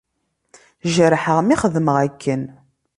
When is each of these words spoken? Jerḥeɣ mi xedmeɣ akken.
Jerḥeɣ 0.93 1.37
mi 1.43 1.55
xedmeɣ 1.61 1.95
akken. 2.05 2.41